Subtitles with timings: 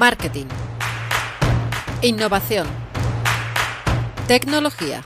[0.00, 0.46] Marketing.
[2.00, 2.66] Innovación.
[4.26, 5.04] Tecnología.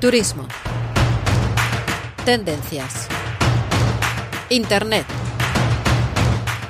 [0.00, 0.46] Turismo.
[2.24, 3.08] Tendencias.
[4.48, 5.06] Internet.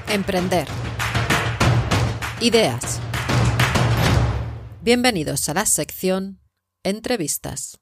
[0.08, 0.66] Emprender.
[2.40, 3.00] Ideas.
[4.80, 6.40] Bienvenidos a la sección
[6.84, 7.81] Entrevistas.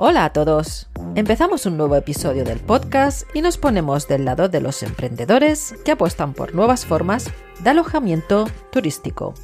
[0.00, 0.86] Hola a todos.
[1.16, 5.90] Empezamos un nuevo episodio del podcast y nos ponemos del lado de los emprendedores que
[5.90, 7.28] apuestan por nuevas formas
[7.64, 9.34] de alojamiento turístico.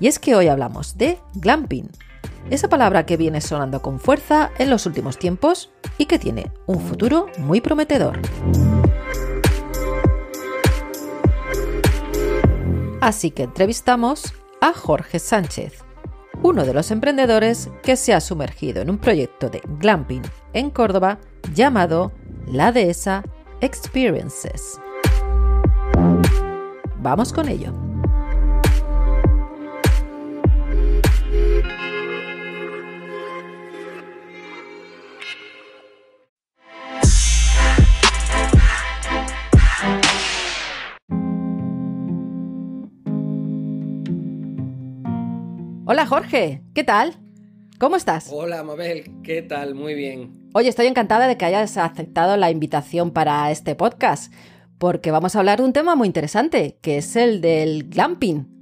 [0.00, 1.90] Y es que hoy hablamos de glamping,
[2.48, 6.80] esa palabra que viene sonando con fuerza en los últimos tiempos y que tiene un
[6.80, 8.18] futuro muy prometedor.
[13.02, 15.85] Así que entrevistamos a Jorge Sánchez,
[16.42, 21.18] uno de los emprendedores que se ha sumergido en un proyecto de glamping en Córdoba
[21.54, 22.12] llamado
[22.46, 23.22] La Dehesa
[23.60, 24.80] Experiences.
[27.00, 27.85] Vamos con ello.
[45.88, 47.14] Hola Jorge, ¿qué tal?
[47.78, 48.30] ¿Cómo estás?
[48.32, 49.76] Hola Mabel, ¿qué tal?
[49.76, 50.50] Muy bien.
[50.52, 54.32] Oye, estoy encantada de que hayas aceptado la invitación para este podcast,
[54.78, 58.55] porque vamos a hablar de un tema muy interesante, que es el del glamping.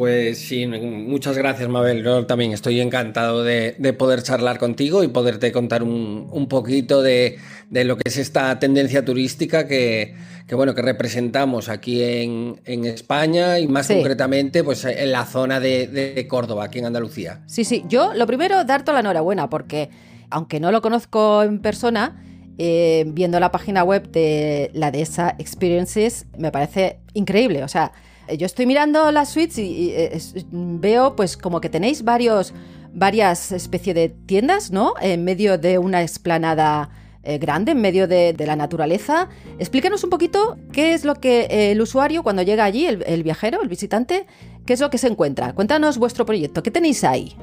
[0.00, 2.02] Pues sí, muchas gracias Mabel.
[2.02, 7.36] Yo también estoy encantado de, poder charlar contigo y poderte contar un, poquito de,
[7.70, 10.14] lo que es esta tendencia turística que,
[10.52, 16.64] bueno, que representamos aquí en, España y más concretamente pues, en la zona de, Córdoba,
[16.64, 17.42] aquí en Andalucía.
[17.44, 17.84] Sí, sí.
[17.86, 19.90] Yo lo primero, darte la enhorabuena, porque
[20.30, 22.24] aunque no lo conozco en persona,
[22.56, 27.62] eh, viendo la página web de la de esa Experiences, me parece increíble.
[27.64, 27.92] O sea,
[28.36, 30.18] yo estoy mirando las suites y, eh,
[30.50, 32.52] veo pues como que tenéis varios,
[32.92, 34.94] varias especies de tiendas, ¿no?
[35.00, 36.90] En medio de una explanada
[37.22, 39.28] eh, grande, en medio de, la naturaleza.
[39.58, 43.62] Explícanos un poquito qué es lo que eh, el usuario cuando llega allí, el viajero,
[43.62, 44.26] el visitante,
[44.66, 45.52] qué es lo que se encuentra.
[45.54, 47.36] Cuéntanos vuestro proyecto, ¿qué tenéis ahí?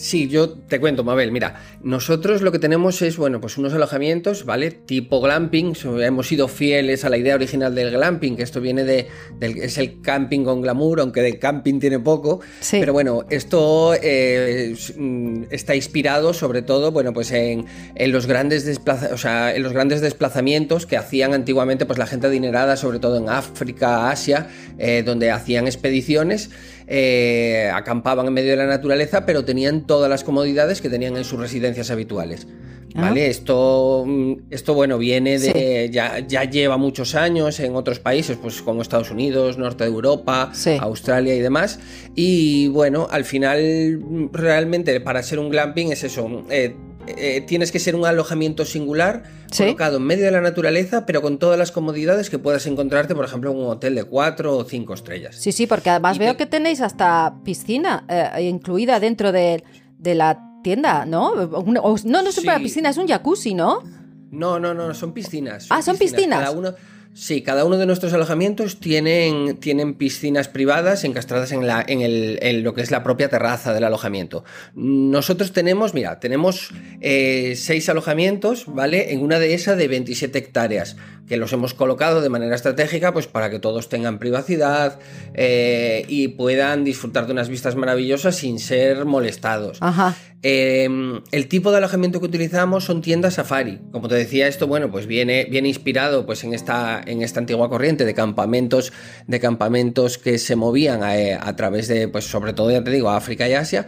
[0.00, 1.30] Sí, yo te cuento, Mabel.
[1.30, 4.70] Mira, nosotros lo que tenemos es, bueno, pues unos alojamientos, ¿vale?
[4.70, 5.74] Tipo glamping.
[6.00, 9.08] Hemos sido fieles a la idea original del glamping, que esto viene de.
[9.40, 12.40] es el camping con glamour, aunque de camping tiene poco.
[12.60, 12.78] Sí.
[12.80, 17.66] Pero bueno, esto eh, mm, está inspirado sobre todo, bueno, pues en,
[17.98, 18.80] los grandes
[19.12, 23.18] o sea, en los grandes desplazamientos que hacían antiguamente, pues la gente adinerada, sobre todo
[23.18, 26.48] en África, Asia, eh, donde hacían expediciones.
[26.92, 31.22] Eh, acampaban en medio de la naturaleza, pero tenían todas las comodidades que tenían en
[31.22, 32.48] sus residencias habituales.
[32.96, 33.02] Ah.
[33.02, 33.28] ¿Vale?
[33.28, 35.88] Esto, mm, esto, bueno, viene de.
[35.92, 40.50] Ya, ya, lleva muchos años en otros países, pues como Estados Unidos, norte de Europa,
[40.80, 41.78] Australia y demás.
[42.16, 44.00] Y bueno, al final,
[44.32, 46.44] realmente, para ser un glamping es eso.
[46.50, 46.74] Eh,
[47.18, 49.24] eh, tienes que ser un alojamiento singular,
[49.56, 53.24] colocado en medio de la naturaleza, pero con todas las comodidades que puedas encontrarte, por
[53.24, 55.36] ejemplo, en un hotel de cuatro o cinco estrellas.
[55.36, 59.62] Sí, sí, porque además veo que tenéis hasta piscina eh, incluida dentro de,
[59.98, 61.34] la tienda, ¿no?
[61.34, 61.72] no,
[62.04, 63.82] no es una piscina, es un jacuzzi, ¿no?
[64.30, 65.66] No, no, no, son piscinas.
[65.70, 66.40] ah, son piscinas.
[66.40, 66.74] Cada uno,
[67.12, 72.62] Sí, cada uno de nuestros alojamientos tienen, tienen piscinas privadas encastradas en, la, en, el,
[72.62, 74.44] lo que es la propia terraza del alojamiento.
[74.74, 79.12] Nosotros tenemos, mira, tenemos eh, seis alojamientos, ¿vale?
[79.12, 80.96] En una de esas de 27 hectáreas,
[81.30, 84.98] que los hemos colocado de manera estratégica, pues para que todos tengan privacidad
[85.32, 89.78] eh, y puedan disfrutar de unas vistas maravillosas sin ser molestados.
[89.80, 90.16] Ajá.
[90.42, 93.78] Em, el tipo de alojamiento que utilizamos son tiendas safari.
[93.92, 97.68] Como te decía, esto, bueno, pues viene, viene inspirado pues, en, esta, en esta antigua
[97.68, 98.92] corriente de campamentos,
[99.28, 103.10] de campamentos que se movían eh, a, través de, pues sobre todo, ya te digo,
[103.10, 103.86] África y Asia.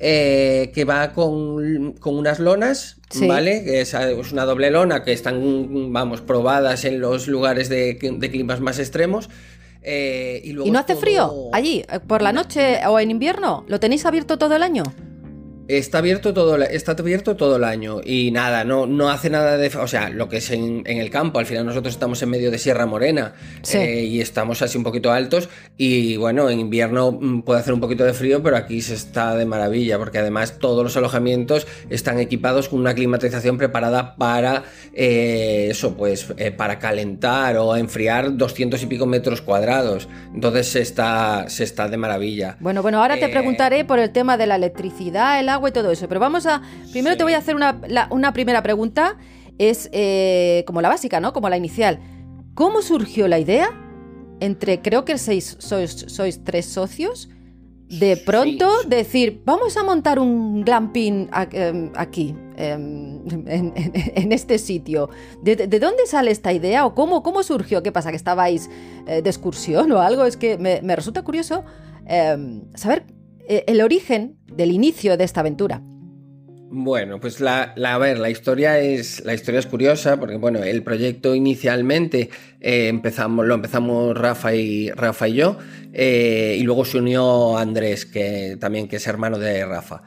[0.00, 2.96] Eh, que va con, unas lonas,
[3.28, 3.80] ¿vale?
[3.80, 8.78] Es, es, una doble lona que están, vamos, probadas en los lugares de, climas más
[8.78, 9.30] extremos.
[9.82, 13.64] Eh, y, no hace frío allí, por la noche o en invierno?
[13.68, 14.82] ¿Lo tenéis abierto todo el año?
[15.66, 19.68] Está abierto todo, está abierto todo el año y nada, no, no hace nada de...
[19.78, 22.58] O sea, lo que es en, el campo, al final nosotros estamos en medio de
[22.58, 23.32] Sierra Morena
[23.72, 27.80] eh, y estamos así un poquito altos y bueno, en invierno mm, puede hacer un
[27.80, 32.18] poquito de frío, pero aquí se está de maravilla porque además todos los alojamientos están
[32.18, 38.82] equipados con una climatización preparada para eh, eso, pues eh, para calentar o enfriar 200
[38.82, 40.08] y pico metros cuadrados.
[40.34, 42.56] Entonces se está, se está de maravilla.
[42.60, 45.90] Bueno, bueno, ahora te preguntaré por el tema de la electricidad, el agua y todo
[45.90, 46.08] eso.
[46.08, 46.62] Pero vamos a.
[46.92, 49.16] Primero te voy a hacer una, primera pregunta.
[49.58, 51.32] Es eh, como la básica, ¿no?
[51.32, 52.00] Como la inicial.
[52.54, 53.68] ¿Cómo surgió la idea?
[54.40, 57.28] Entre, creo que sois, sois, tres socios.
[57.88, 65.10] De pronto decir, vamos a montar un glamping em, aquí, em, en, este sitio.
[65.42, 67.82] ¿De, dónde sale esta idea o cómo, cómo surgió?
[67.82, 68.10] ¿Qué pasa?
[68.10, 68.70] ¿Que estabais
[69.06, 70.24] eh, de excursión o algo?
[70.24, 71.64] Es que me, me resulta curioso
[72.06, 73.04] em, saber
[73.48, 75.82] el origen del inicio de esta aventura.
[76.76, 80.82] Bueno, pues la, a ver, la historia es la historia es curiosa porque bueno, el
[80.82, 82.30] proyecto inicialmente
[82.66, 85.58] eh, empezamos lo empezamos Rafa y Rafa y yo
[85.92, 90.02] eh, y luego se unió Andrés que también que es hermano de Rafa.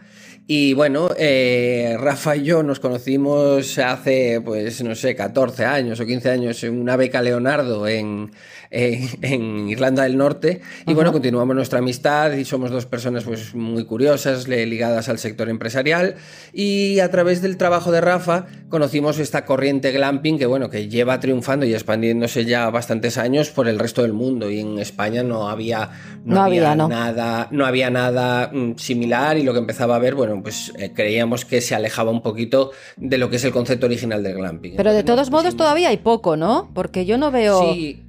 [0.49, 6.05] Y bueno, eh, Rafa y yo nos conocimos hace, pues, no sé, 14 años o
[6.05, 8.31] 15 años en una beca Leonardo en,
[8.71, 10.61] en, Irlanda del Norte.
[10.85, 15.49] Y bueno, continuamos nuestra amistad y somos dos personas pues, muy curiosas, ligadas al sector
[15.49, 16.15] empresarial.
[16.53, 21.19] Y a través del trabajo de Rafa conocimos esta corriente glamping que, bueno, que lleva
[21.19, 24.49] triunfando y expandiéndose ya bastantes años por el resto del mundo.
[24.49, 25.89] Y en España no había,
[26.25, 30.41] no, había, nada, no había nada mm, similar y lo que empezaba a ver, bueno,
[30.41, 34.23] pues eh, creíamos que se alejaba un poquito de lo que es el concepto original
[34.23, 34.75] del glamping.
[34.75, 36.71] Pero de todos modos todavía hay poco, ¿no?
[36.73, 37.73] Porque yo no veo...
[37.73, 38.06] Sí.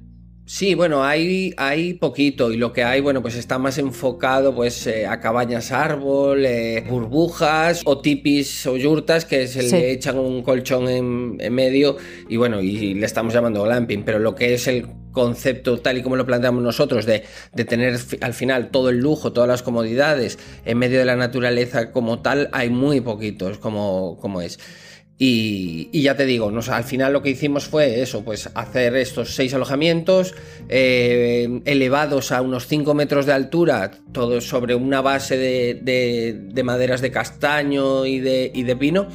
[0.51, 4.87] Sí, bueno, hay, hay poquito y lo que hay, bueno, pues está más enfocado pues
[4.87, 10.41] eh, a cabañas árbol, eh, burbujas o tipis o yurtas que se le echan un
[10.41, 11.97] colchón en, medio
[12.27, 16.01] y bueno, y le estamos llamando glamping, pero lo que es el concepto tal y
[16.01, 20.39] como lo planteamos nosotros de, de tener al final todo el lujo, todas las comodidades
[20.65, 24.57] en medio de la naturaleza como tal, hay muy poquitos como, como es.
[25.21, 29.53] Y, ya te digo, al final lo que hicimos fue eso, pues hacer estos seis
[29.53, 30.33] alojamientos
[30.69, 37.11] eh, elevados a unos 5 metros de altura, todos sobre una base de, maderas de
[37.11, 39.09] castaño y de, y de pino.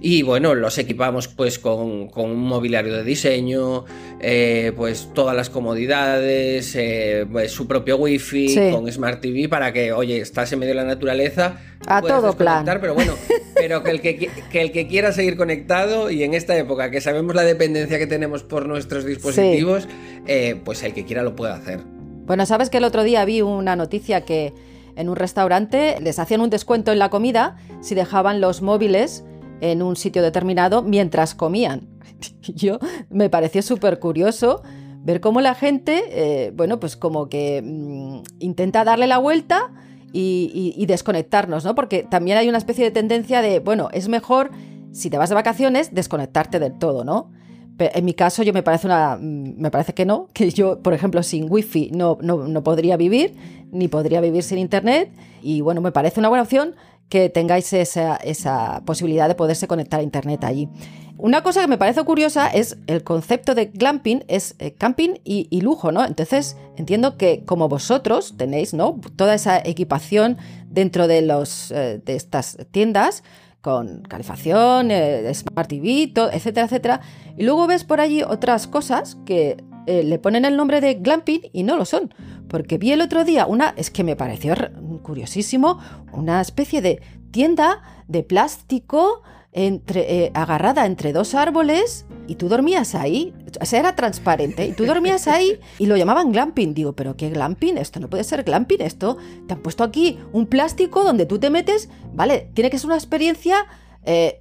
[0.00, 3.84] Y bueno, los equipamos pues con, un mobiliario de diseño,
[4.20, 9.92] eh, pues todas las comodidades, eh, pues, su propio wifi, con Smart TV para que,
[9.92, 11.58] oye, estás en medio de la naturaleza.
[11.86, 12.64] A todo plan.
[12.64, 13.14] Pero bueno,
[13.54, 17.34] pero que el que, el que quiera seguir conectado y en esta época que sabemos
[17.34, 19.88] la dependencia que tenemos por nuestros dispositivos,
[20.26, 21.80] eh, pues el que quiera lo puede hacer.
[22.26, 24.52] Bueno, sabes que el otro día vi una noticia que
[24.96, 29.24] en un restaurante les hacían un descuento en la comida si dejaban los móviles
[29.60, 31.88] en un sitio determinado mientras comían.
[32.42, 32.78] Yo
[33.10, 34.62] me pareció súper curioso
[35.02, 39.72] ver cómo la gente, eh, bueno, pues como que mm, intenta darle la vuelta
[40.12, 41.74] y, desconectarnos, ¿no?
[41.74, 44.50] Porque también hay una especie de tendencia de, bueno, es mejor
[44.90, 47.30] si te vas de vacaciones desconectarte del todo, ¿no?
[47.78, 49.16] en mi caso, yo me parece una.
[49.16, 52.96] Mm, me parece que no, que yo, por ejemplo, sin wifi no, no, no podría
[52.96, 53.36] vivir,
[53.70, 55.12] ni podría vivir sin internet.
[55.42, 56.74] Y bueno, me parece una buena opción
[57.08, 60.68] que tengáis esa, posibilidad de poderse conectar a Internet allí.
[61.16, 65.60] Una cosa que me parece curiosa es el concepto de glamping, es eh, camping y,
[65.62, 66.04] lujo, ¿no?
[66.04, 69.00] Entonces entiendo que como vosotros tenéis, ¿no?
[69.16, 70.38] Toda esa equipación
[70.68, 73.24] dentro de, los, eh, de estas tiendas
[73.62, 77.00] con calefacción, eh, Smart TV, etcétera, etcétera.
[77.36, 81.62] Y luego ves por allí otras cosas que le ponen el nombre de glamping y
[81.62, 82.12] no lo son.
[82.48, 84.54] Porque vi el otro día una, es que me pareció
[85.02, 85.78] curiosísimo,
[86.12, 87.00] una especie de
[87.30, 93.34] tienda de plástico entre, eh, agarrada entre dos árboles y tú dormías ahí.
[93.60, 96.74] O sea, era transparente y tú dormías ahí y lo llamaban glamping.
[96.74, 97.78] Digo, ¿pero qué glamping?
[97.78, 98.82] Esto no puede ser glamping.
[98.82, 101.88] Esto te han puesto aquí un plástico donde tú te metes.
[102.12, 103.66] Vale, tiene que ser una experiencia.
[104.04, 104.40] Eh,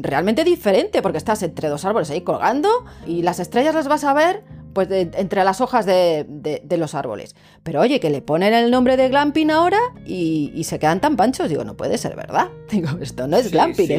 [0.00, 2.68] realmente diferente porque estás entre dos árboles ahí colgando
[3.06, 4.42] y las estrellas las vas a ver
[4.72, 7.34] pues entre las hojas de, los árboles.
[7.62, 11.48] Pero oye, que le ponen el nombre de glamping ahora y, se quedan tan panchos.
[11.48, 12.48] Digo, no puede ser verdad.
[12.70, 13.90] Digo, esto no es glamping.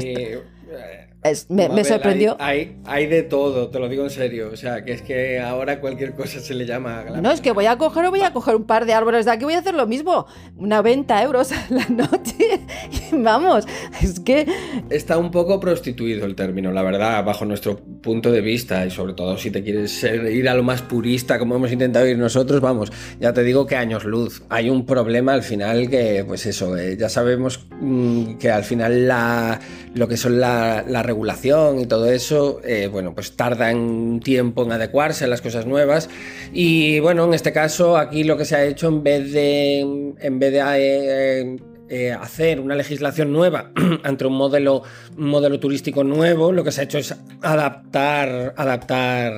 [1.23, 1.53] Esto.
[1.53, 2.35] me, sorprendió.
[2.39, 4.49] Hay, hay, de todo, te lo digo en serio.
[4.51, 7.21] O sea, que es que ahora cualquier cosa se le llama glamping.
[7.21, 9.45] No, es que voy a coger voy a coger un par de árboles de aquí,
[9.45, 10.25] voy a hacer lo mismo.
[10.57, 12.61] Una 90 euros a la noche.
[13.11, 13.65] Vamos,
[14.01, 14.47] es que.
[14.89, 18.85] Está un poco prostituido el término, la verdad, bajo nuestro punto de vista.
[18.85, 22.19] Y sobre todo si te quieres ir a lo más purista, como hemos intentado ir
[22.19, 24.43] nosotros, vamos, ya te digo que años luz.
[24.49, 29.07] Hay un problema al final que, pues eso, eh, ya sabemos mm, que al final
[29.07, 29.59] la,
[29.95, 34.63] lo que son la, la regulación y todo eso, eh, bueno, pues tarda un tiempo
[34.63, 36.09] en adecuarse a las cosas nuevas.
[36.53, 40.39] Y bueno, en este caso, aquí lo que se ha hecho en vez de, en
[40.39, 41.57] vez de eh,
[41.89, 43.71] eh, hacer una legislación nueva
[44.03, 44.83] ante un modelo,
[45.17, 49.33] un modelo turístico nuevo, lo que se ha hecho es adaptar, adaptar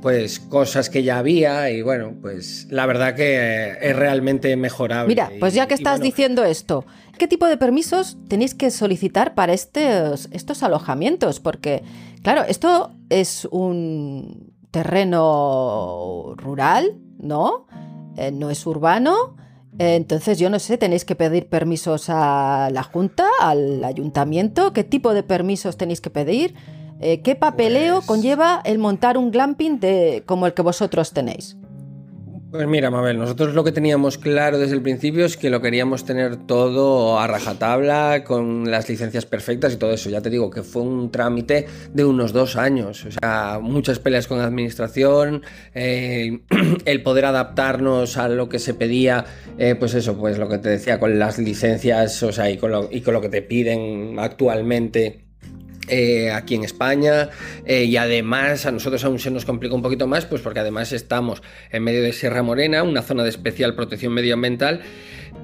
[0.00, 5.08] pues cosas que ya había y bueno, pues la verdad que es realmente mejorable.
[5.08, 6.84] Mira, pues ya que estás diciendo esto,
[7.18, 11.40] ¿qué tipo de permisos tenéis que solicitar para estos, estos alojamientos?
[11.40, 11.82] Porque,
[12.22, 17.66] claro, esto es un terreno rural, ¿no?
[18.16, 19.36] Eh, no es urbano.
[19.78, 24.72] Entonces, yo no sé, tenéis que pedir permisos a la Junta, al ayuntamiento.
[24.72, 26.54] ¿Qué tipo de permisos tenéis que pedir?
[27.00, 31.56] Eh, ¿Qué papeleo pues conlleva el montar un glamping de, como el que vosotros tenéis?
[32.54, 36.04] Pues mira, Mabel, nosotros lo que teníamos claro desde el principio es que lo queríamos
[36.04, 40.08] tener todo a rajatabla, con las licencias perfectas y todo eso.
[40.08, 43.06] Ya te digo que fue un trámite de unos dos años.
[43.06, 45.42] O sea, muchas peleas con la administración,
[45.74, 46.42] eh,
[46.84, 49.24] el poder adaptarnos a lo que se pedía,
[49.58, 52.70] eh, pues eso, pues lo que te decía, con las licencias, o sea, y con
[52.70, 55.23] lo, y con lo que te piden actualmente
[55.88, 57.30] eh, aquí en España
[57.64, 60.92] eh, y además a nosotros aún se nos complica un poquito más pues porque además
[60.92, 64.80] estamos en medio de Sierra Morena, una zona de especial protección medioambiental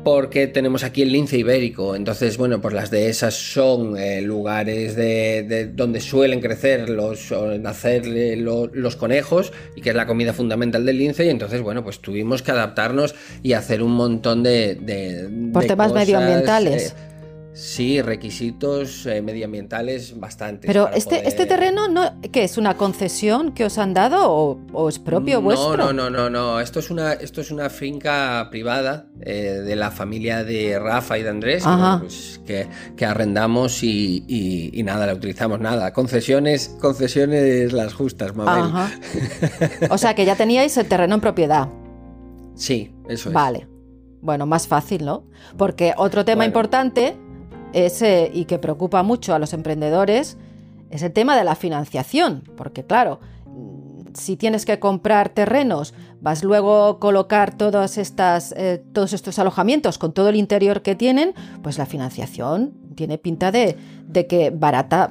[0.05, 1.95] porque tenemos aquí el lince ibérico.
[1.95, 8.97] Entonces, bueno, pues las dehesas son eh, lugares de, donde suelen crecer los, nacer los
[8.97, 11.27] conejos y que es la comida fundamental del lince.
[11.27, 15.29] Y entonces, bueno, pues tuvimos que adaptarnos y hacer un montón de...
[15.53, 16.95] Por temas medioambientales.
[17.61, 20.67] Sí, requisitos eh, medioambientales bastante.
[20.67, 22.57] Pero este, este terreno, no, ¿qué es?
[22.57, 24.33] ¿Una concesión que os han dado
[24.73, 25.77] o, es propio vuestro?
[25.77, 26.59] No, no, no, no.
[26.59, 31.23] Esto es una, esto es una finca privada eh, de la familia de Rafa y
[31.23, 31.63] de Andrés,
[32.01, 35.93] pues, que, arrendamos y, nada, la utilizamos nada.
[35.93, 38.91] Concesiones, concesiones las justas, Mabel.
[39.91, 41.69] O sea que ya teníais el terreno en propiedad.
[42.55, 43.35] Sí, eso es.
[43.35, 43.69] Vale.
[44.23, 45.27] Bueno, más fácil, ¿no?
[45.59, 47.19] Porque otro tema importante
[47.73, 50.37] ese y que preocupa mucho a los emprendedores
[50.91, 53.21] es el tema de la financiación, porque claro,
[54.15, 59.99] si tienes que comprar terrenos, vas luego a colocar todas estas, eh, todos estos alojamientos
[59.99, 63.79] con todo el interior que tienen, pues la financiación tiene pinta de,
[64.29, 65.09] que barata,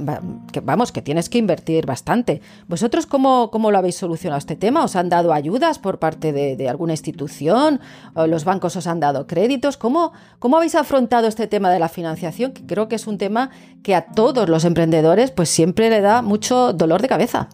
[0.51, 2.42] que vamos, que tienes que invertir bastante.
[2.68, 4.84] ¿Vosotros cómo, lo habéis solucionado este tema?
[4.84, 7.80] ¿Os han dado ayudas por parte de, alguna institución?
[8.28, 9.78] ¿Los bancos os han dado créditos?
[9.78, 12.51] ¿Cómo, ¿Cómo habéis afrontado este tema de la financiación?
[12.51, 13.50] Que creo que es un tema
[13.82, 17.50] que a todos los emprendedores pues siempre le da mucho dolor de cabeza.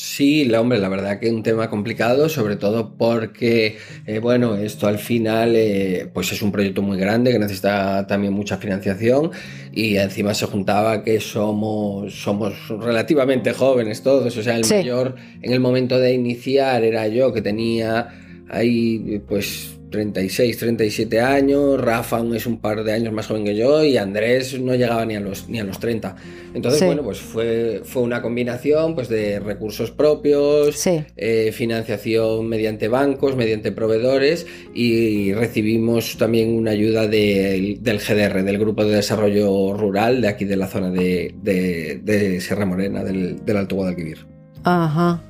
[0.00, 4.54] Sí, la, hombre, la verdad que es un tema complicado, sobre todo porque, eh, bueno,
[4.54, 9.32] esto al final, eh, pues es un proyecto muy grande que necesita también mucha financiación
[9.72, 15.52] y encima se juntaba que somos, somos relativamente jóvenes todos, o sea, el mayor en
[15.52, 18.06] el momento de iniciar era yo que tenía
[18.48, 23.84] ahí, pues 36, 37 años, Rafa es un par de años más joven que yo
[23.84, 26.16] y Andrés no llegaba ni a los, ni a los 30.
[26.54, 33.36] Entonces, bueno, pues fue, fue una combinación pues, de recursos propios, eh, financiación mediante bancos,
[33.36, 40.28] mediante proveedores y recibimos también una ayuda del GDR, del Grupo de Desarrollo Rural de
[40.28, 44.26] aquí de la zona de, Sierra Morena, del, del Alto Guadalquivir.
[44.64, 45.22] Ajá.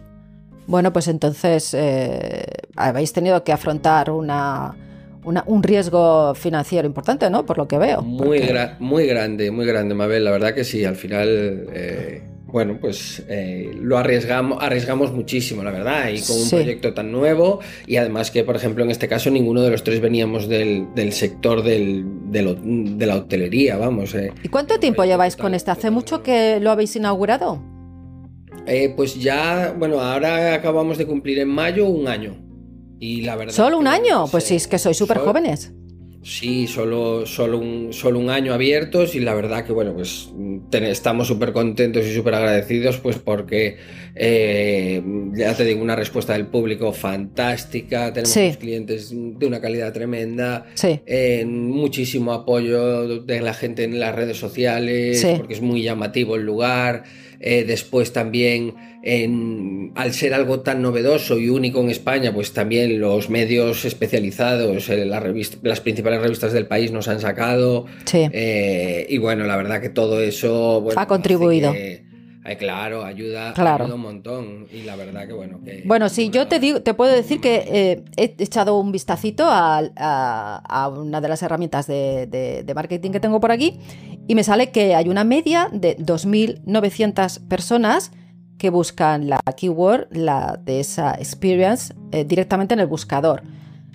[0.69, 2.45] Bueno, pues entonces eh,
[2.77, 4.77] habéis tenido que afrontar una,
[5.25, 7.47] un riesgo financiero importante, ¿no?
[7.47, 8.03] Por lo que veo.
[8.03, 8.43] Muy,
[8.79, 10.25] muy grande, muy grande, Mabel.
[10.25, 11.69] La verdad que sí, al final...
[11.73, 17.13] Eh, bueno, pues eh, lo arriesgamos, arriesgamos muchísimo, la verdad, y con un proyecto tan
[17.13, 20.87] nuevo, y además que, por ejemplo, en este caso ninguno de los tres veníamos del,
[21.13, 24.17] sector del, de la hotelería, vamos.
[24.43, 25.71] ¿Y cuánto tiempo lleváis con este?
[25.73, 27.61] ¿Hace mucho que lo habéis inaugurado?
[28.69, 32.37] Eh, pues ya, bueno, ahora acabamos de cumplir en mayo un año.
[33.01, 33.55] Y la verdad.
[33.55, 34.27] ¿Solo un año?
[34.31, 35.73] Pues sí, es que sois súper jóvenes.
[36.23, 40.29] Sí, solo, solo, un, solo un año abiertos y la verdad que bueno, pues
[40.73, 43.77] estamos súper contentos y súper agradecidos pues porque
[44.15, 45.01] eh,
[45.33, 50.67] ya te digo, una respuesta del público fantástica, tenemos clientes de una calidad tremenda,
[51.07, 56.43] eh, muchísimo apoyo de la gente en las redes sociales, porque es muy llamativo el
[56.43, 57.05] lugar.
[57.41, 58.75] Eh, después también,
[59.95, 65.07] al ser algo tan novedoso y único en España, pues también los medios especializados, eh,
[65.07, 67.87] las principales revistas del país nos han sacado.
[68.13, 70.87] Eh, y bueno, la verdad que todo eso...
[70.97, 71.73] ha contribuido.
[72.57, 73.53] Claro, ayuda,
[73.93, 74.67] un montón.
[74.73, 75.61] Y la verdad que bueno.
[75.85, 81.21] bueno, sí, yo te digo, te puedo decir que he echado un vistacito a, una
[81.21, 83.81] de las herramientas de, marketing que tengo por aquí
[84.27, 88.13] y me sale que hay una media de 2.900 personas
[88.59, 93.43] que buscan la keyword, la de esa experience, eh, directamente en el buscador.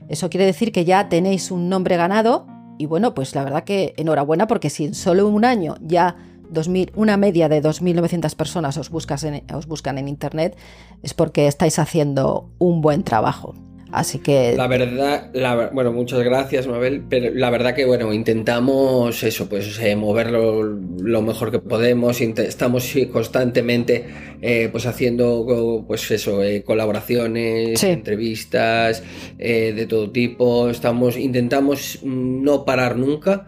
[0.07, 3.93] Eso quiere decir que ya tenéis un nombre ganado y bueno, pues la verdad que
[3.97, 6.15] enhorabuena porque si en solo un año ya
[6.53, 10.57] 2000, una media de 2.900 personas os, os buscan en Internet
[11.01, 13.55] es porque estáis haciendo un buen trabajo.
[13.93, 14.55] Así que.
[14.57, 15.29] La verdad,
[15.71, 17.03] bueno, muchas gracias, Mabel.
[17.07, 22.19] Pero la verdad que, bueno, intentamos eso, pues eh, moverlo lo mejor que podemos.
[22.19, 24.05] Estamos constantemente,
[24.41, 29.03] eh, pues haciendo, pues eso, eh, colaboraciones, entrevistas
[29.37, 30.69] de todo tipo.
[30.69, 33.45] Estamos, intentamos no parar nunca.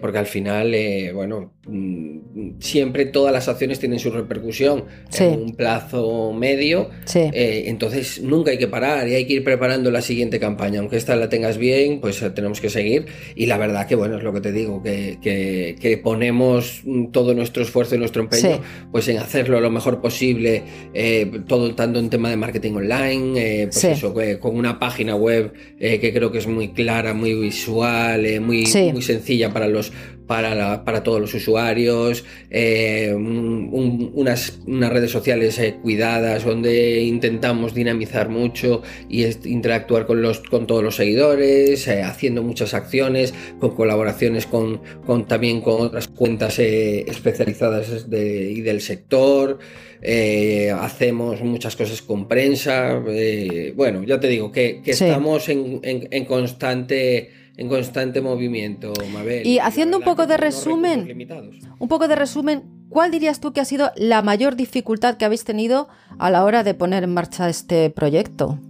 [0.00, 0.74] porque al final,
[1.14, 2.07] bueno, Mm,
[2.60, 4.84] siempre todas las acciones tienen su repercusión
[5.18, 6.90] en un plazo medio.
[7.14, 10.80] Eh, entonces nunca hay que parar y hay que ir preparando la siguiente campaña.
[10.80, 13.06] Aunque esta la tengas bien, pues eh, tenemos que seguir.
[13.34, 16.82] Y la verdad que, bueno, es lo que te digo, que, que, ponemos
[17.12, 18.60] todo nuestro esfuerzo y nuestro empeño
[18.92, 20.62] pues en hacerlo lo mejor posible,
[20.94, 26.12] eh, todo tanto en tema de marketing online, pues eso, con una página web que
[26.12, 29.92] creo que es muy clara, muy visual, muy, muy sencilla para los
[30.28, 38.28] para, para todos los usuarios, eh, unas, unas, redes sociales eh, cuidadas donde intentamos dinamizar
[38.28, 44.44] mucho y interactuar con, los, con todos los seguidores, eh, haciendo muchas acciones, con colaboraciones
[44.44, 49.58] con, con también con otras cuentas especializadas y del sector.
[50.78, 53.02] hacemos muchas cosas con prensa.
[53.74, 59.44] bueno, ya te digo que, estamos en, en constante en constante movimiento, Mabel.
[59.44, 61.28] Y haciendo un poco de resumen,
[61.80, 65.42] un poco de resumen, ¿cuál dirías tú que ha sido la mayor dificultad que habéis
[65.44, 65.88] tenido
[66.18, 68.60] a la hora de poner en marcha este proyecto?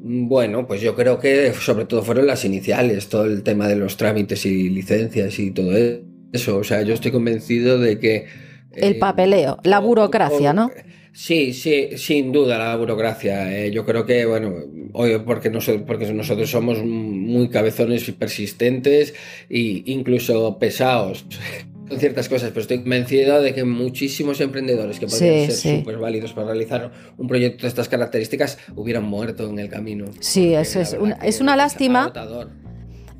[0.00, 3.96] Bueno, pues yo creo que sobre todo fueron las iniciales, todo el tema de los
[3.96, 5.72] trámites y licencias y todo
[6.32, 6.58] eso.
[6.58, 8.26] O sea, yo estoy convencido de que...
[8.70, 10.70] El eh, papeleo, la burocracia, ¿no?
[11.16, 13.50] Sí, sí, sin duda la burocracia.
[13.50, 14.52] Eh, yo creo que, bueno,
[14.92, 19.14] hoy porque, nosotros, porque nosotros somos muy cabezones y persistentes
[19.48, 21.24] e incluso pesados
[21.88, 26.34] con ciertas cosas, pero estoy convencido de que muchísimos emprendedores que podrían ser súper válidos
[26.34, 30.04] para realizar un proyecto de estas características hubieran muerto en el camino.
[30.20, 32.12] Sí, eso es, una, es una lástima.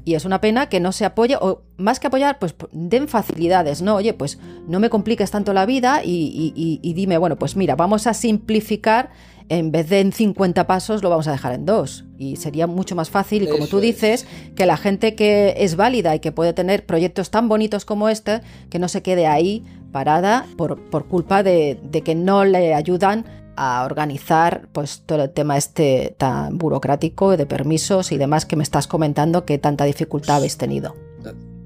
[0.07, 3.83] Y es una pena que no se apoye, o más que apoyar, pues den facilidades,
[3.83, 3.97] ¿no?
[3.97, 4.39] Oye, pues
[4.69, 9.11] no me compliques tanto la vida y, dime, bueno, pues mira, vamos a simplificar,
[9.49, 12.05] en vez de en 50 pasos, lo vamos a dejar en dos.
[12.19, 16.15] Y sería mucho más fácil, y como tú dices, que la gente que es válida
[16.15, 20.47] y que puede tener proyectos tan bonitos como este, que no se quede ahí parada
[20.57, 23.25] por, por culpa de, de que no le ayudan
[23.57, 28.63] a organizar pues todo el tema este tan burocrático de permisos y demás que me
[28.63, 30.95] estás comentando que tanta dificultad habéis tenido.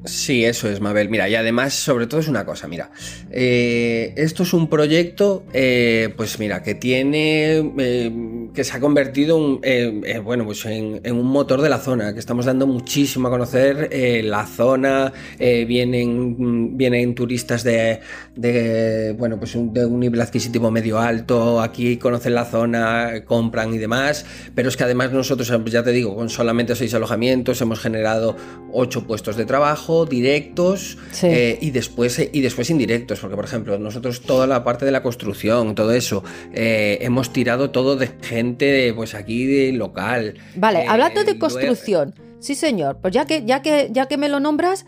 [0.05, 1.11] Sí, eso es, Mabel.
[1.11, 2.91] Mira, y además, sobre todo es una cosa, mira,
[3.31, 9.61] eh, esto es un proyecto, eh, pues mira, que tiene, eh, que se ha convertido,
[10.25, 13.91] bueno, pues en, un motor de la zona, que estamos dando muchísimo a conocer
[14.25, 18.01] la zona, vienen, vienen turistas de,
[18.35, 23.79] de, bueno, pues de un nivel adquisitivo medio alto, aquí conocen la zona, compran y
[23.79, 28.35] demás, pero es que además nosotros, ya te digo, con solamente seis alojamientos hemos generado
[28.73, 33.79] ocho puestos de trabajo, directos eh, y, después, eh, y después indirectos, porque por ejemplo,
[33.79, 36.23] nosotros toda la parte de la construcción, todo eso,
[36.53, 40.35] eh, hemos tirado todo de gente pues aquí de local.
[40.57, 44.41] Vale, hablando de construcción, sí señor, pues ya que, ya que, ya que me lo
[44.41, 44.87] nombras,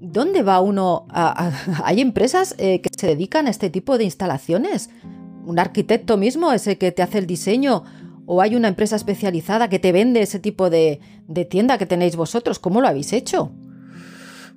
[0.00, 1.06] ¿dónde va uno?
[1.84, 4.90] hay empresas que se dedican a este tipo de instalaciones.
[5.44, 7.84] Un arquitecto mismo es el que te hace el diseño
[8.26, 12.16] o hay una empresa especializada que te vende ese tipo de, de, tienda que tenéis
[12.16, 12.58] vosotros.
[12.58, 13.52] ¿Cómo lo habéis hecho?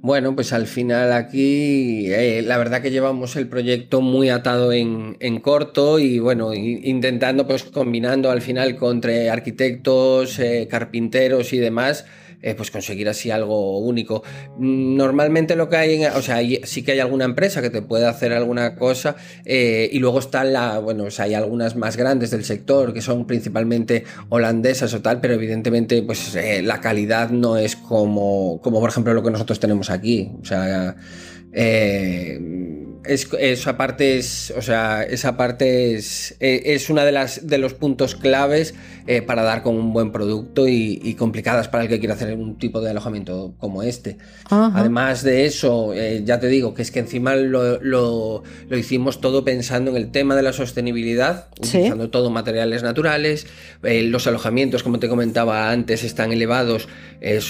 [0.01, 5.17] Bueno, pues al final aquí eh, la verdad que llevamos el proyecto muy atado en,
[5.41, 12.05] corto y bueno, intentando pues combinando al final con arquitectos, eh, carpinteros y demás,
[12.41, 14.23] eh, pues conseguir así algo único.
[14.57, 18.31] Normalmente lo que hay, o sea, sí que hay alguna empresa que te puede hacer
[18.33, 22.45] alguna cosa eh, y luego están la, bueno, o sea, hay algunas más grandes del
[22.45, 27.75] sector que son principalmente holandesas o tal, pero evidentemente pues eh, la calidad no es
[27.75, 30.31] como, como por ejemplo lo que nosotros tenemos aquí.
[30.41, 30.95] O sea,
[33.05, 37.73] es, esa parte es, o sea, esa parte es, es una de las de los
[37.73, 38.73] puntos claves
[39.07, 42.57] eh, para dar con un buen producto y, complicadas para el que quiera hacer un
[42.57, 44.17] tipo de alojamiento como este.
[44.49, 49.43] Además de eso, eh, ya te digo que es que encima lo, lo, hicimos todo
[49.43, 53.47] pensando en el tema de la sostenibilidad, utilizando todo materiales naturales.
[53.83, 56.87] Eh, los alojamientos, como te comentaba antes, están elevados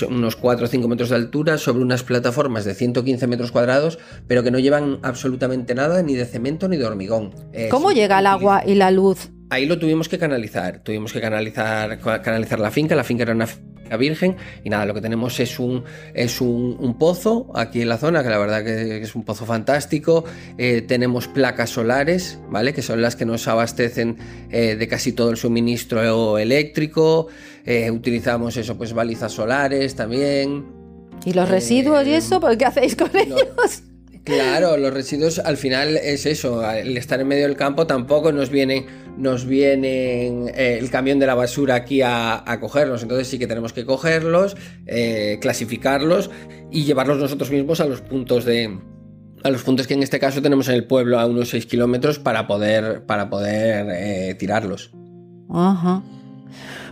[0.07, 4.43] unos 4 o 5 metros de altura sobre unas plataformas de 115 metros cuadrados, pero
[4.43, 5.38] que no llevan absolutamente
[5.75, 7.33] nada ni de cemento ni de hormigón.
[7.69, 10.79] ¿Cómo llega el agua y la luz ahí lo tuvimos que canalizar.
[10.83, 12.95] Tuvimos que canalizar, canalizar la finca.
[12.95, 14.37] La finca era una finca virgen.
[14.63, 18.29] Y nada, lo que tenemos es un, es un, pozo aquí en la zona, que
[18.29, 20.23] la verdad que es un pozo fantástico.
[20.57, 22.73] Eh, tenemos placas solares, ¿vale?
[22.73, 24.17] Que son las que nos abastecen
[24.51, 27.27] eh, de casi todo el suministro eléctrico.
[27.65, 30.65] Eh, utilizamos eso, pues balizas solares también.
[31.25, 32.39] ¿Y los residuos y eso?
[32.57, 33.83] ¿Qué hacéis con ellos?
[34.29, 38.49] Claro, los residuos al final es eso, el estar en medio del campo tampoco nos
[38.49, 38.85] vienen,
[39.17, 43.73] nos vienen eh, el camión de la basura aquí a, cogerlos, entonces sí que tenemos
[43.73, 46.29] que cogerlos, eh, clasificarlos
[46.71, 48.77] y llevarlos nosotros mismos a los puntos de,
[49.43, 52.19] a los puntos que en este caso tenemos en el pueblo a unos 6 kilómetros
[52.19, 54.91] para poder, para poder eh, tirarlos.
[55.49, 56.03] Ajá.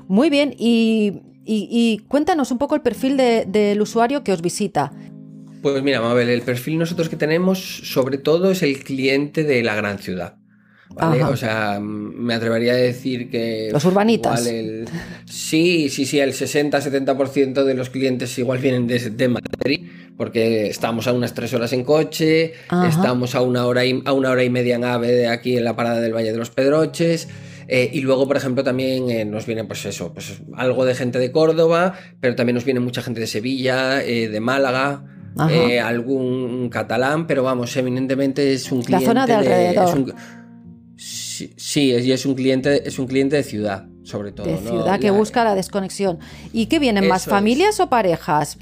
[0.07, 4.91] Muy bien, y, cuéntanos un poco el perfil del usuario que os visita.
[5.61, 9.75] Pues mira, Mabel, el perfil nosotros que tenemos sobre todo es el cliente de la
[9.75, 10.35] gran ciudad.
[10.89, 11.23] ¿Vale?
[11.23, 13.69] O sea, me atrevería a decir que.
[13.71, 14.49] Los urbanitas.
[15.25, 21.13] Sí, sí, sí, el 60-70% de los clientes igual vienen de, Madrid, porque estamos a
[21.13, 22.53] unas tres horas en coche,
[22.87, 25.65] estamos a una, hora y, a una hora y media en AVE de aquí en
[25.65, 27.27] la parada del Valle de los Pedroches.
[27.67, 31.19] Eh, y luego, por ejemplo, también eh, nos viene, pues eso, pues algo de gente
[31.19, 35.16] de Córdoba, pero también nos viene mucha gente de Sevilla, eh, de Málaga.
[35.49, 39.05] Eh, algún catalán, pero vamos, eminentemente es un cliente.
[39.05, 40.15] La zona de alrededor.
[40.95, 44.47] sí, y es un cliente, es un cliente de ciudad, sobre todo.
[44.47, 46.19] De ciudad que busca la desconexión.
[46.53, 48.57] ¿Y qué vienen más, familias o parejas?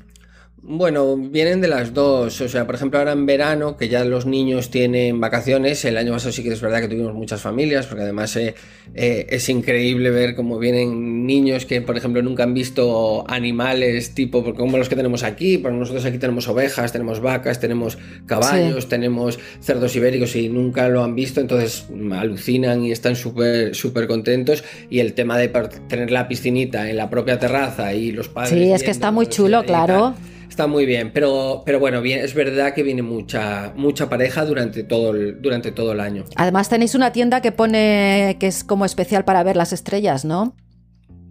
[0.67, 2.41] Bueno, vienen de las dos.
[2.41, 6.11] O sea, por ejemplo, ahora en verano, que ya los niños tienen vacaciones, el año
[6.11, 8.55] pasado sí que es verdad que tuvimos muchas familias, porque además eh,
[8.95, 14.55] eh, es increíble ver cómo vienen niños que, por ejemplo, nunca han visto animales tipo
[14.55, 15.59] como los que tenemos aquí.
[15.59, 21.03] Porque nosotros aquí tenemos ovejas, tenemos vacas, tenemos caballos, tenemos cerdos ibéricos y nunca lo
[21.03, 24.63] han visto, entonces alucinan y están súper súper contentos.
[24.89, 25.49] Y el tema de
[25.87, 28.49] tener la piscinita en la propia terraza y los padres.
[28.49, 30.15] Sí, es que está muy chulo, claro.
[30.49, 34.83] Está muy bien, pero, pero bueno, bien, es verdad que viene mucha, mucha pareja durante
[34.83, 36.25] todo, el, durante todo el año.
[36.35, 40.55] Además tenéis una tienda que pone que es como especial para ver las estrellas, ¿no?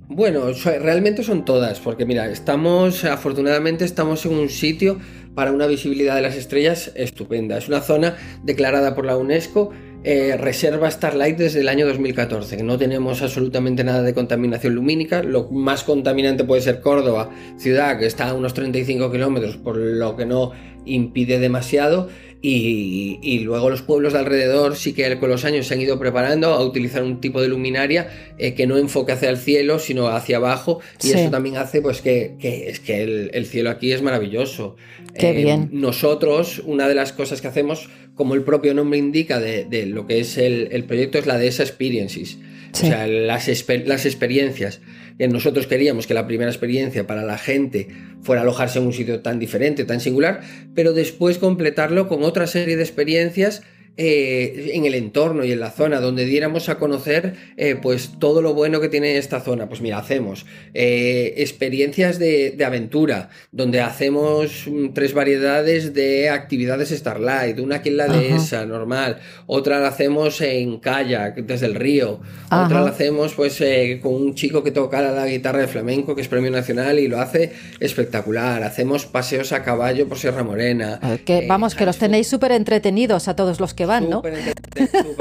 [0.06, 4.98] Bueno, realmente son todas, porque mira, estamos, afortunadamente estamos en un sitio
[5.34, 7.56] para una visibilidad de las estrellas estupenda.
[7.56, 9.70] Es una zona declarada por la UNESCO
[10.06, 15.22] eh, reserva Starlight desde el año 2014, que no tenemos absolutamente nada de contaminación lumínica.
[15.22, 20.14] Lo más contaminante puede ser Córdoba, ciudad que está a unos 35 kilómetros, por lo
[20.14, 20.52] que no
[20.84, 22.10] impide demasiado.
[22.46, 26.48] Y, luego los pueblos de alrededor sí que con los años se han ido preparando
[26.52, 30.36] a utilizar un tipo de luminaria eh, que no enfoque hacia el cielo, sino hacia
[30.36, 30.80] abajo.
[31.02, 34.76] Y eso también hace pues que, es que el, cielo aquí es maravilloso.
[35.18, 35.70] Qué eh, bien.
[35.72, 40.20] Nosotros, una de las cosas que hacemos, como el propio nombre indica de, lo que
[40.20, 42.38] es el, proyecto, es la de esa experiences.
[42.72, 43.48] O sea, las,
[43.86, 44.80] las experiencias.
[45.18, 47.88] Nosotros queríamos que la primera experiencia para la gente
[48.22, 50.40] fuera alojarse en un sitio tan diferente, tan singular,
[50.74, 53.62] pero después completarlo con otra serie de experiencias
[53.96, 58.42] eh, en el entorno y en la zona donde diéramos a conocer eh, pues todo
[58.42, 59.68] lo bueno que tiene esta zona.
[59.68, 67.60] Pues mira, hacemos eh, experiencias de, aventura, donde hacemos mm, tres variedades de actividades Starlight,
[67.60, 72.82] una aquí en la dehesa, normal, otra la hacemos en kayak, desde el río, otra
[72.82, 73.62] la hacemos pues
[74.02, 77.20] con un chico que toca la guitarra de flamenco, que es premio nacional y lo
[77.20, 80.98] hace espectacular, hacemos paseos a caballo por Sierra Morena.
[81.24, 84.16] Que, vamos, que los tenéis súper entretenidos a todos los que van, ¿no?
[84.16, 84.34] Súper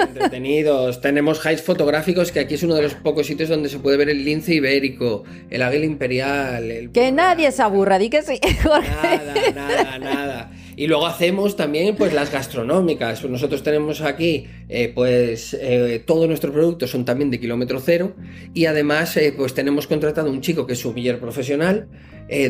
[0.07, 1.01] entretenidos.
[1.01, 4.09] Tenemos highs fotográficos, que aquí es uno de los pocos sitios donde se puede ver
[4.09, 6.89] el lince ibérico, el águila imperial.
[6.93, 8.39] Que nadie se aburra, di que sí.
[8.63, 10.51] Nada, nada, nada.
[10.75, 13.23] Y luego hacemos también pues las gastronómicas.
[13.25, 18.13] Nosotros tenemos aquí eh, pues eh, todos nuestros productos son también de kilómetro cero
[18.53, 21.87] y además eh, pues tenemos contratado un chico que es sumiller profesional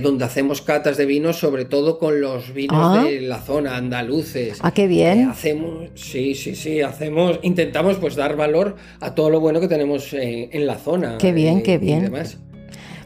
[0.02, 3.04] donde hacemos catas de vinos sobre todo con los vinos Ah.
[3.04, 4.60] de la zona andaluces.
[4.62, 5.28] Ah, qué bien.
[5.28, 10.14] hacemos, sí, sí, sí, hacemos, intentamos pues dar valor a todo lo bueno que tenemos
[10.14, 11.18] en la zona.
[11.18, 12.04] Qué bien, qué y bien.
[12.04, 12.38] demás.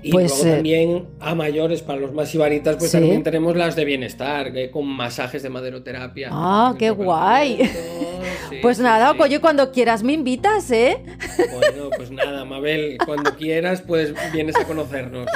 [0.07, 2.97] Y Pues, luego eh, también a mayores, para los más ibaritas, pues Sí.
[2.97, 6.29] también tenemos las de bienestar, que con masajes de maderoterapia.
[6.31, 7.57] Ah, qué guay.
[8.49, 9.17] sí, Pues nada, sí.
[9.21, 11.03] oye, cuando quieras me invitas, ¿eh?
[11.51, 15.27] Bueno, pues nada, Mabel, cuando quieras, pues vienes a conocernos.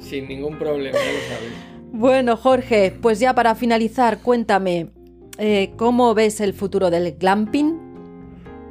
[0.00, 1.52] sin ningún problema, ya lo sabes.
[1.92, 4.88] Bueno, Jorge, pues ya para finalizar, cuéntame,
[5.38, 7.85] eh, ¿cómo ves el futuro del glamping?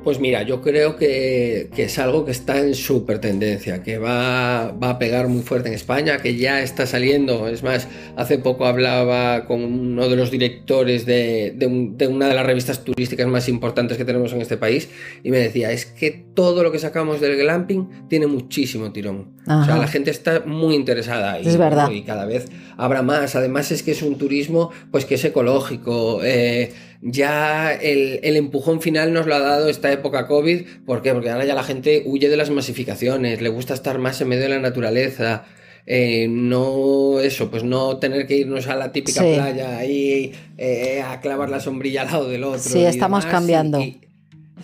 [0.05, 4.91] Pues mira, yo creo que, es algo que está en súper tendencia, que va, va
[4.91, 7.47] a pegar muy fuerte en España, que ya está saliendo.
[7.47, 12.35] Es más, hace poco hablaba con uno de los directores de, de de una de
[12.35, 14.89] las revistas turísticas más importantes que tenemos en este país
[15.23, 19.34] y me decía, es que todo lo que sacamos del glamping tiene muchísimo tirón.
[19.47, 21.89] O sea, la gente está muy interesada y, Es verdad.
[21.91, 22.45] y cada vez
[22.77, 23.35] habrá más.
[23.35, 26.21] Además es que es un turismo pues que es ecológico.
[26.23, 30.61] eh, ya el, el empujón final nos lo ha dado esta época COVID.
[30.85, 31.13] ¿Por qué?
[31.13, 34.43] Porque ahora ya la gente huye de las masificaciones, le gusta estar más en medio
[34.43, 35.43] de la naturaleza.
[35.87, 39.33] eh, no eso, pues no tener que irnos a la típica Sí.
[39.35, 42.57] playa ahí eh, a clavar la sombrilla al lado del otro.
[42.57, 43.79] Sí, estamos demás, cambiando.
[43.79, 44.01] y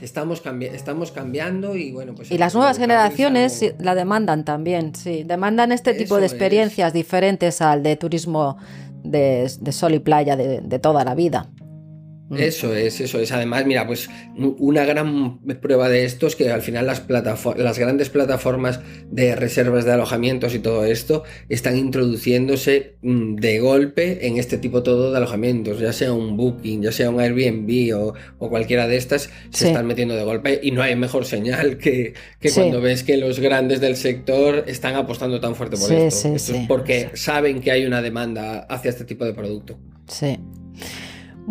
[0.02, 2.32] estamos, cambi- estamos cambiando y bueno, pues...
[2.32, 6.32] Y las nuevas generaciones algo- la demandan también, sí, demandan este tipo de es.
[6.32, 8.58] experiencias diferentes al de turismo
[9.04, 11.48] de, de sol y playa de, de toda la vida.
[12.32, 12.38] Mm.
[12.40, 13.32] Eso es, eso es.
[13.34, 18.10] Además, mira, pues una gran prueba de esto es que al final las, las grandes
[18.10, 18.80] plataformas
[19.12, 24.82] de reservas de alojamientos y todo esto están introduciéndose mm, de golpe en este tipo
[24.82, 28.96] todo de alojamientos, ya sea un Booking, ya sea un Airbnb o, o cualquiera de
[28.96, 29.68] estas, se Sí.
[29.68, 32.62] están metiendo de golpe y no hay mejor señal que, que Sí.
[32.62, 36.34] cuando ves que los grandes del sector están apostando tan fuerte por Sí, esto.
[36.34, 39.78] es porque saben que hay una demanda hacia este tipo de producto.
[40.08, 40.38] Sí.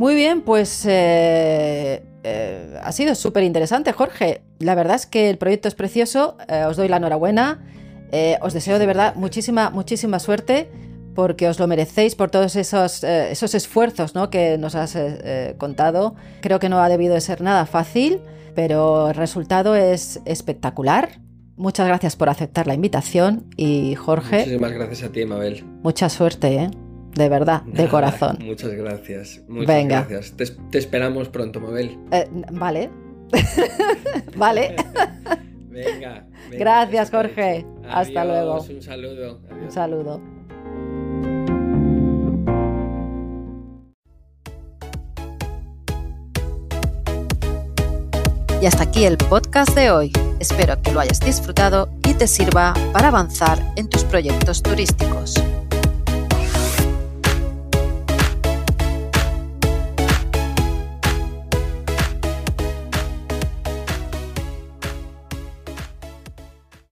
[0.00, 4.40] Muy bien, pues eh, eh, ha sido súper interesante, Jorge.
[4.58, 6.38] La verdad es que el proyecto es precioso.
[6.48, 7.62] eh, os doy la enhorabuena.
[8.40, 10.70] os deseo de verdad muchísima, muchísima suerte
[11.14, 14.30] porque os lo merecéis por todos esos, esos esfuerzos ¿no?
[14.30, 14.96] que nos has
[15.58, 16.14] contado.
[16.40, 18.22] Creo que no ha debido de ser nada fácil,
[18.54, 21.20] pero el resultado es espectacular.
[21.56, 25.62] Muchas gracias por aceptar la invitación y Jorge, Muchísimas gracias a ti, Mabel.
[25.82, 26.70] mucha suerte, ¿eh?
[27.14, 28.38] De verdad, de corazón.
[28.40, 29.42] Muchas gracias.
[29.48, 30.06] Muchas Venga.
[30.08, 30.36] gracias.
[30.36, 31.98] Te, te esperamos pronto, Mabel.
[32.12, 32.90] Eh, vale.
[34.36, 34.76] vale.
[35.70, 36.26] Venga.
[36.50, 37.64] venga, Gracias, Jorge.
[37.88, 38.60] Hasta luego.
[38.62, 39.40] Un saludo.
[39.50, 40.20] Un saludo.
[48.60, 50.12] Y hasta aquí el podcast de hoy.
[50.38, 55.34] Espero que lo hayas disfrutado y te sirva para avanzar en tus proyectos turísticos.